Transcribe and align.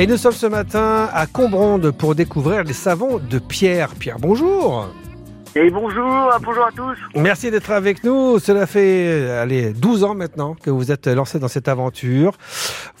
Et 0.00 0.06
nous 0.06 0.16
sommes 0.16 0.32
ce 0.32 0.46
matin 0.46 1.10
à 1.12 1.26
Combronde 1.26 1.90
pour 1.90 2.14
découvrir 2.14 2.64
les 2.64 2.72
savons 2.72 3.18
de 3.18 3.38
Pierre. 3.38 3.90
Pierre, 3.96 4.18
bonjour. 4.18 4.88
Et 5.54 5.68
bonjour, 5.68 6.30
bonjour 6.42 6.64
à 6.64 6.70
tous. 6.74 6.96
Merci 7.14 7.50
d'être 7.50 7.70
avec 7.70 8.02
nous. 8.02 8.38
Cela 8.38 8.66
fait 8.66 9.28
allez, 9.28 9.74
12 9.74 10.04
ans 10.04 10.14
maintenant 10.14 10.54
que 10.54 10.70
vous 10.70 10.90
êtes 10.90 11.06
lancé 11.06 11.38
dans 11.38 11.48
cette 11.48 11.68
aventure. 11.68 12.32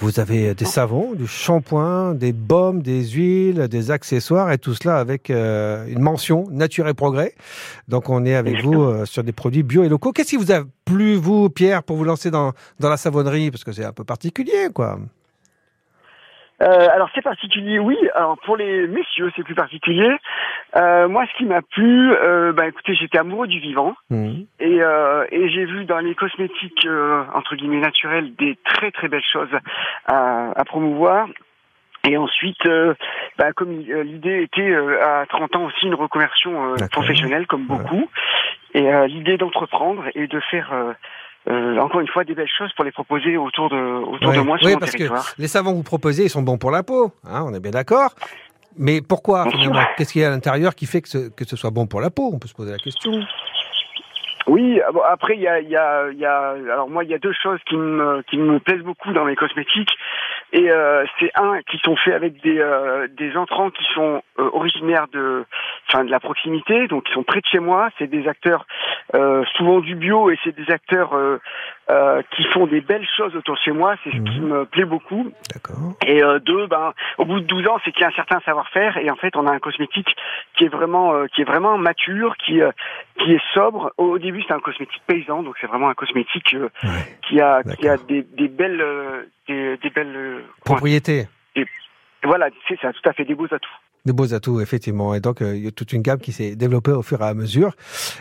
Vous 0.00 0.18
avez 0.18 0.56
des 0.56 0.64
savons, 0.64 1.14
du 1.14 1.28
shampoing, 1.28 2.14
des 2.14 2.32
baumes, 2.32 2.82
des 2.82 3.04
huiles, 3.10 3.68
des 3.68 3.92
accessoires 3.92 4.50
et 4.50 4.58
tout 4.58 4.74
cela 4.74 4.96
avec 4.98 5.30
euh, 5.30 5.86
une 5.86 6.00
mention 6.00 6.48
nature 6.50 6.88
et 6.88 6.94
progrès. 6.94 7.36
Donc 7.86 8.10
on 8.10 8.24
est 8.24 8.34
avec 8.34 8.64
vous 8.64 8.82
euh, 8.82 9.04
sur 9.04 9.22
des 9.22 9.30
produits 9.30 9.62
bio 9.62 9.84
et 9.84 9.88
locaux. 9.88 10.10
Qu'est-ce 10.10 10.30
qui 10.30 10.36
vous 10.36 10.50
a 10.50 10.64
plu, 10.84 11.14
vous, 11.14 11.48
Pierre, 11.48 11.84
pour 11.84 11.96
vous 11.96 12.02
lancer 12.02 12.32
dans, 12.32 12.54
dans 12.80 12.88
la 12.88 12.96
savonnerie? 12.96 13.52
Parce 13.52 13.62
que 13.62 13.70
c'est 13.70 13.84
un 13.84 13.92
peu 13.92 14.02
particulier, 14.02 14.66
quoi. 14.74 14.98
Euh, 16.60 16.88
alors 16.92 17.08
c'est 17.14 17.22
particulier, 17.22 17.78
oui. 17.78 17.96
Alors 18.14 18.36
pour 18.44 18.56
les 18.56 18.86
messieurs, 18.88 19.30
c'est 19.36 19.44
plus 19.44 19.54
particulier. 19.54 20.10
Euh, 20.76 21.08
moi, 21.08 21.24
ce 21.30 21.36
qui 21.38 21.44
m'a 21.44 21.62
plu, 21.62 22.12
euh, 22.12 22.52
bah 22.52 22.66
écoutez, 22.66 22.94
j'étais 22.94 23.18
amoureux 23.18 23.46
du 23.46 23.60
vivant 23.60 23.94
Mhm. 24.10 24.46
et, 24.60 24.82
euh, 24.82 25.24
et 25.30 25.48
j'ai 25.50 25.64
vu 25.64 25.84
dans 25.84 25.98
les 25.98 26.14
cosmétiques 26.14 26.84
euh, 26.86 27.22
entre 27.34 27.54
guillemets 27.54 27.80
naturels 27.80 28.34
des 28.36 28.58
très 28.64 28.90
très 28.90 29.08
belles 29.08 29.22
choses 29.32 29.54
à, 30.06 30.50
à 30.56 30.64
promouvoir. 30.64 31.28
Et 32.08 32.16
ensuite, 32.16 32.64
euh, 32.66 32.94
bah, 33.38 33.52
comme 33.52 33.82
euh, 33.90 34.02
l'idée 34.02 34.42
était 34.42 34.70
euh, 34.70 35.04
à 35.04 35.26
30 35.26 35.56
ans 35.56 35.64
aussi 35.64 35.86
une 35.86 35.94
reconversion 35.96 36.72
euh, 36.72 36.76
professionnelle, 36.92 37.46
comme 37.46 37.66
beaucoup, 37.66 38.08
et 38.72 38.86
euh, 38.92 39.06
l'idée 39.08 39.36
d'entreprendre 39.36 40.04
et 40.14 40.26
de 40.26 40.40
faire 40.40 40.72
euh, 41.48 41.78
encore 41.78 42.00
une 42.00 42.08
fois 42.08 42.24
des 42.24 42.34
belles 42.34 42.48
choses 42.58 42.72
pour 42.74 42.84
les 42.84 42.92
proposer 42.92 43.36
autour 43.36 43.70
de 43.70 43.76
autour 43.76 44.32
de 44.32 44.40
moi 44.40 44.58
sur 44.58 44.66
Oui, 44.66 44.74
mon 44.74 44.78
parce 44.80 44.92
territoire. 44.92 45.34
que 45.34 45.40
les 45.40 45.48
savons 45.48 45.70
que 45.72 45.76
vous 45.76 45.82
proposez, 45.82 46.24
ils 46.24 46.30
sont 46.30 46.42
bons 46.42 46.58
pour 46.58 46.70
la 46.70 46.82
peau. 46.82 47.12
Hein, 47.24 47.44
on 47.46 47.54
est 47.54 47.60
bien 47.60 47.70
d'accord. 47.70 48.10
Mais 48.76 49.00
pourquoi 49.00 49.46
Qu'est-ce 49.96 50.12
qu'il 50.12 50.22
y 50.22 50.24
a 50.24 50.28
à 50.28 50.30
l'intérieur 50.30 50.74
qui 50.74 50.86
fait 50.86 51.00
que 51.00 51.08
ce, 51.08 51.28
que 51.30 51.44
ce 51.44 51.56
soit 51.56 51.70
bon 51.70 51.86
pour 51.86 52.00
la 52.00 52.10
peau? 52.10 52.30
On 52.32 52.38
peut 52.38 52.48
se 52.48 52.54
poser 52.54 52.72
la 52.72 52.78
question. 52.78 53.12
Oui, 54.46 54.80
ah 54.86 54.92
bon, 54.92 55.00
après 55.06 55.34
il 55.34 55.42
y 55.42 55.48
a, 55.48 55.60
y 55.60 55.76
a, 55.76 56.10
il 56.10 56.18
y 56.18 56.24
a, 56.24 56.50
alors 56.72 56.88
moi 56.88 57.04
il 57.04 57.10
y 57.10 57.14
a 57.14 57.18
deux 57.18 57.34
choses 57.42 57.60
qui 57.68 57.76
me 57.76 58.22
qui 58.22 58.38
me 58.38 58.58
plaisent 58.58 58.82
beaucoup 58.82 59.12
dans 59.12 59.26
mes 59.26 59.36
cosmétiques 59.36 59.92
et 60.54 60.70
euh, 60.70 61.04
c'est 61.20 61.30
un 61.34 61.60
qui 61.70 61.76
sont 61.84 61.96
faits 61.96 62.14
avec 62.14 62.42
des 62.42 62.58
euh, 62.58 63.08
des 63.14 63.36
entrants 63.36 63.70
qui 63.70 63.84
sont 63.94 64.22
euh, 64.38 64.48
originaires 64.54 65.06
de, 65.12 65.44
enfin 65.90 66.04
de 66.04 66.10
la 66.10 66.20
proximité, 66.20 66.86
donc 66.88 67.04
qui 67.04 67.12
sont 67.12 67.22
près 67.22 67.40
de 67.40 67.46
chez 67.46 67.58
moi. 67.58 67.88
C'est 67.98 68.06
des 68.06 68.28
acteurs 68.28 68.66
euh, 69.14 69.44
souvent 69.56 69.80
du 69.80 69.94
bio 69.94 70.30
et 70.30 70.38
c'est 70.44 70.54
des 70.54 70.70
acteurs 70.72 71.14
euh, 71.14 71.38
euh, 71.90 72.22
qui 72.36 72.44
font 72.44 72.66
des 72.66 72.80
belles 72.80 73.06
choses 73.16 73.34
autour 73.36 73.54
de 73.54 73.60
chez 73.60 73.72
moi. 73.72 73.94
C'est 74.04 74.10
ce 74.10 74.16
qui 74.22 74.40
me 74.40 74.64
plaît 74.66 74.84
beaucoup. 74.84 75.30
D'accord. 75.52 75.94
Et 76.06 76.22
euh, 76.22 76.38
deux, 76.38 76.66
ben, 76.66 76.92
au 77.16 77.24
bout 77.24 77.40
de 77.40 77.46
12 77.46 77.66
ans, 77.68 77.78
c'est 77.84 77.92
qu'il 77.92 78.02
y 78.02 78.04
a 78.04 78.08
un 78.08 78.12
certain 78.12 78.40
savoir-faire 78.40 78.96
et 78.98 79.10
en 79.10 79.16
fait, 79.16 79.34
on 79.36 79.46
a 79.46 79.52
un 79.52 79.58
cosmétique 79.58 80.14
qui 80.56 80.64
est 80.64 80.68
vraiment, 80.68 81.14
euh, 81.14 81.26
qui 81.34 81.40
est 81.42 81.44
vraiment 81.44 81.78
mature, 81.78 82.36
qui, 82.36 82.60
euh, 82.60 82.70
qui 83.18 83.32
est 83.32 83.42
sobre. 83.54 83.92
Au, 83.96 84.04
au 84.12 84.18
début, 84.18 84.42
c'était 84.42 84.54
un 84.54 84.60
cosmétique 84.60 85.02
paysan, 85.06 85.42
donc 85.42 85.56
c'est 85.60 85.66
vraiment 85.66 85.88
un 85.88 85.94
cosmétique 85.94 86.54
euh, 86.54 86.68
Ouais. 86.84 87.18
qui 87.28 87.40
a, 87.40 87.62
qui 87.62 87.88
a 87.88 87.96
des, 87.96 88.22
des 88.22 88.48
belles, 88.48 88.80
euh, 88.80 89.24
des, 89.48 89.76
des 89.78 89.90
belles, 89.90 90.14
euh, 90.16 90.40
Propriété. 90.64 91.26
points. 91.54 91.64
voilà, 92.24 92.48
c'est 92.68 92.78
ça, 92.80 92.92
tout 92.92 93.08
à 93.08 93.12
fait 93.12 93.24
des 93.24 93.34
beaux 93.34 93.46
atouts. 93.52 93.68
Des 94.08 94.14
beaux 94.14 94.32
atouts, 94.32 94.62
effectivement. 94.62 95.14
Et 95.14 95.20
donc, 95.20 95.42
euh, 95.42 95.54
il 95.54 95.62
y 95.62 95.68
a 95.68 95.70
toute 95.70 95.92
une 95.92 96.00
gamme 96.00 96.18
qui 96.18 96.32
s'est 96.32 96.56
développée 96.56 96.92
au 96.92 97.02
fur 97.02 97.20
et 97.20 97.24
à 97.24 97.34
mesure. 97.34 97.72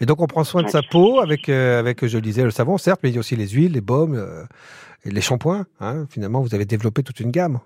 Et 0.00 0.06
donc, 0.06 0.20
on 0.20 0.28
prend 0.28 0.44
soin 0.44 0.62
de 0.62 0.68
sa 0.68 0.80
peau 0.80 1.18
avec, 1.18 1.48
euh, 1.48 1.80
avec 1.80 2.06
je 2.06 2.18
le 2.18 2.22
disais, 2.22 2.44
le 2.44 2.52
savon, 2.52 2.78
certes, 2.78 3.00
mais 3.02 3.08
il 3.08 3.14
y 3.14 3.16
a 3.16 3.18
aussi 3.18 3.34
les 3.34 3.48
huiles, 3.48 3.72
les 3.72 3.80
baumes, 3.80 4.14
euh, 4.14 4.44
les 5.04 5.20
shampoings. 5.20 5.64
Hein. 5.80 6.04
Finalement, 6.08 6.40
vous 6.40 6.54
avez 6.54 6.66
développé 6.66 7.02
toute 7.02 7.18
une 7.18 7.32
gamme. 7.32 7.58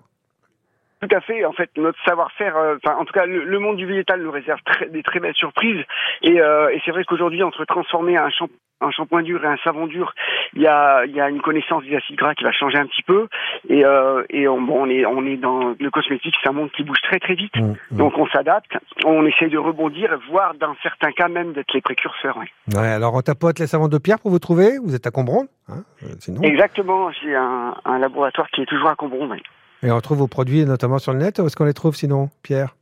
Tout 0.99 1.15
à 1.15 1.21
fait. 1.21 1.45
En 1.45 1.53
fait, 1.53 1.69
notre 1.77 2.03
savoir-faire, 2.05 2.55
en 2.85 3.05
tout 3.05 3.13
cas, 3.13 3.27
le, 3.27 3.59
monde 3.59 3.77
du 3.77 3.85
végétal 3.85 4.19
nous 4.23 4.31
réserve 4.31 4.57
des 4.91 5.03
très 5.03 5.19
belles 5.19 5.35
surprises. 5.35 5.83
Et, 6.23 6.41
euh, 6.41 6.69
et 6.69 6.81
c'est 6.83 6.91
vrai 6.91 7.03
qu'aujourd'hui, 7.03 7.43
entre 7.43 7.65
transformer 7.65 8.17
un, 8.17 8.31
champ- 8.31 8.49
un 8.81 8.91
shampoing 8.91 9.23
dur 9.23 9.43
et 9.43 9.47
un 9.47 9.57
savon 9.63 9.87
dur, 9.87 10.13
il 10.53 10.61
y 10.61 10.67
a, 10.67 11.05
il 11.05 11.15
y 11.15 11.19
a 11.21 11.29
une 11.29 11.41
connaissance 11.41 11.83
des 11.83 11.95
acides 11.95 12.15
gras 12.15 12.35
qui 12.35 12.43
va 12.43 12.51
changer 12.51 12.77
un 12.77 12.85
petit 12.85 13.03
peu. 13.03 13.27
Et, 13.69 13.83
euh, 13.85 14.23
et 14.29 14.47
on, 14.47 14.61
bon, 14.61 14.83
on 14.85 14.89
est, 14.89 15.05
on 15.05 15.25
est 15.25 15.37
dans 15.37 15.75
le 15.79 15.89
cosmétique, 15.91 16.35
c'est 16.41 16.49
un 16.49 16.53
monde 16.53 16.71
qui 16.75 16.83
bouge 16.83 17.01
très 17.03 17.19
très 17.19 17.35
vite. 17.35 17.55
Mm, 17.55 17.73
mm. 17.91 17.97
Donc 17.97 18.17
on 18.17 18.27
s'adapte, 18.27 18.71
on 19.05 19.25
essaye 19.25 19.49
de 19.49 19.57
rebondir, 19.57 20.17
voire 20.29 20.53
dans 20.55 20.75
certains 20.83 21.11
cas 21.11 21.27
même 21.27 21.53
d'être 21.53 21.73
les 21.73 21.81
précurseurs. 21.81 22.37
ouais. 22.37 22.47
Ouais, 22.75 22.87
alors, 22.87 23.13
on 23.15 23.21
tapote 23.21 23.59
les 23.59 23.67
savons 23.67 23.87
de 23.87 23.97
pierre 23.97 24.19
pour 24.19 24.31
vous 24.31 24.39
trouver. 24.39 24.77
Vous 24.83 24.95
êtes 24.95 25.07
à 25.07 25.11
Combronde. 25.11 25.47
Hein, 25.69 25.83
euh, 26.03 26.07
sinon. 26.19 26.41
Exactement. 26.41 27.11
J'ai 27.11 27.35
un, 27.35 27.75
un 27.85 27.99
laboratoire 27.99 28.47
qui 28.51 28.61
est 28.61 28.65
toujours 28.65 28.89
à 28.89 28.95
Combron. 28.95 29.29
ouais. 29.29 29.41
Et 29.83 29.91
on 29.91 29.99
trouve 30.01 30.17
vos 30.19 30.27
produits 30.27 30.65
notamment 30.65 30.97
sur 30.97 31.13
le 31.13 31.19
net. 31.19 31.39
Où 31.39 31.45
est-ce 31.45 31.55
qu'on 31.55 31.65
les 31.65 31.73
trouve 31.73 31.95
sinon, 31.95 32.29
Pierre? 32.43 32.75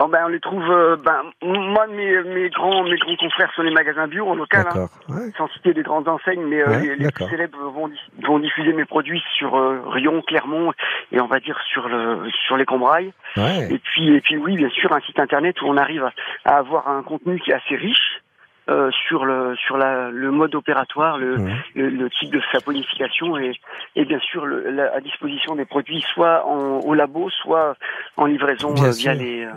Oh, 0.00 0.06
ben, 0.06 0.20
on 0.26 0.28
les 0.28 0.38
trouve. 0.38 0.62
euh, 0.70 0.96
ben, 0.96 1.22
moi, 1.42 1.86
mes, 1.88 2.22
mes 2.22 2.48
grands, 2.50 2.84
mes 2.84 2.96
grands 2.98 3.16
confrères 3.16 3.52
sont 3.54 3.62
les 3.62 3.72
magasins 3.72 4.06
bio 4.06 4.28
en 4.28 4.36
local. 4.36 4.64
hein. 4.72 4.88
Ouais. 5.08 5.32
sans 5.36 5.48
citer 5.48 5.74
des 5.74 5.82
grandes 5.82 6.06
enseignes, 6.08 6.44
mais 6.46 6.60
euh, 6.60 6.66
les, 6.82 6.96
les 6.96 7.10
plus 7.10 7.24
célèbres 7.30 7.58
vont, 7.70 7.88
di- 7.88 8.00
vont 8.24 8.38
diffuser 8.38 8.72
mes 8.72 8.84
produits 8.84 9.22
sur 9.36 9.56
euh, 9.56 9.80
Rion, 9.86 10.22
Clermont 10.22 10.72
et 11.10 11.20
on 11.20 11.26
va 11.26 11.40
dire 11.40 11.58
sur 11.72 11.88
le 11.88 12.30
sur 12.46 12.56
les 12.56 12.64
Combrailles. 12.64 13.12
Ouais. 13.36 13.68
Et 13.72 13.78
puis 13.78 14.14
et 14.14 14.20
puis 14.20 14.36
oui, 14.36 14.56
bien 14.56 14.68
sûr, 14.70 14.92
un 14.92 15.00
site 15.00 15.18
internet 15.18 15.60
où 15.62 15.66
on 15.66 15.76
arrive 15.76 16.04
à, 16.04 16.12
à 16.44 16.58
avoir 16.58 16.88
un 16.88 17.02
contenu 17.02 17.40
qui 17.40 17.50
est 17.50 17.54
assez 17.54 17.74
riche. 17.76 18.20
euh, 18.68 18.90
sur 19.08 19.24
le 19.24 19.56
sur 19.56 19.78
la, 19.78 20.10
le 20.10 20.30
mode 20.30 20.54
opératoire, 20.54 21.16
le, 21.18 21.36
le, 21.74 21.88
le 21.88 22.10
type 22.10 22.30
de 22.30 22.40
saponification 22.52 23.36
et, 23.38 23.52
et 23.96 24.04
bien 24.04 24.18
sûr 24.20 24.44
le, 24.44 24.70
la, 24.70 24.94
à 24.94 25.00
disposition 25.00 25.56
des 25.56 25.64
produits 25.64 26.04
soit 26.12 26.46
en, 26.46 26.80
au 26.80 26.92
labo, 26.94 27.30
soit 27.30 27.76
en 28.18 28.26
livraison 28.26 28.74
euh, 28.84 28.90
via 28.92 29.14
les, 29.14 29.44
euh, 29.46 29.52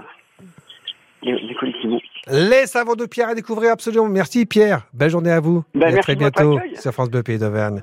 les 1.24 1.40
les 1.40 1.56
collectifs. 1.56 1.92
Les 2.28 2.68
savons 2.68 2.96
de 2.96 3.06
pierre 3.06 3.30
à 3.30 3.36
découvrir 3.36 3.72
absolument. 3.72 4.08
Merci 4.08 4.46
Pierre. 4.46 4.88
Belle 4.94 5.10
journée 5.10 5.32
à 5.32 5.40
vous. 5.40 5.64
Ben, 5.74 5.90
et 5.90 5.98
à 5.98 6.02
très 6.02 6.16
bientôt 6.16 6.60
sur 6.76 6.92
France 6.92 7.10
Bleu 7.10 7.24
Pays 7.24 7.40
d'Auvergne. 7.40 7.82